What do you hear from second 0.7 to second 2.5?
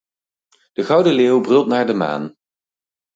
De gouden leeuw brult naar de maan.